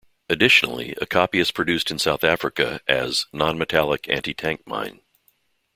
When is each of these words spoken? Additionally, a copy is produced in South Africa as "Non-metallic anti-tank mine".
Additionally, 0.29 0.95
a 0.99 1.05
copy 1.05 1.37
is 1.39 1.51
produced 1.51 1.91
in 1.91 1.99
South 1.99 2.23
Africa 2.23 2.81
as 2.87 3.27
"Non-metallic 3.31 4.09
anti-tank 4.09 4.65
mine". 4.65 5.01